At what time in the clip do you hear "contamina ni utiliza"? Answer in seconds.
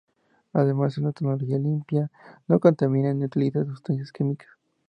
2.59-3.63